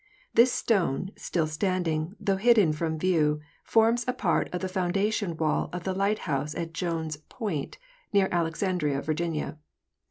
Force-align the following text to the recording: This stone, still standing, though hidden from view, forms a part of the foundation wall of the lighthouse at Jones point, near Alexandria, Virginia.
This 0.33 0.51
stone, 0.51 1.11
still 1.15 1.45
standing, 1.45 2.15
though 2.19 2.37
hidden 2.37 2.73
from 2.73 2.97
view, 2.97 3.39
forms 3.63 4.03
a 4.07 4.13
part 4.13 4.49
of 4.51 4.61
the 4.61 4.67
foundation 4.67 5.37
wall 5.37 5.69
of 5.71 5.83
the 5.83 5.93
lighthouse 5.93 6.55
at 6.55 6.73
Jones 6.73 7.17
point, 7.29 7.77
near 8.11 8.27
Alexandria, 8.31 9.03
Virginia. 9.03 9.59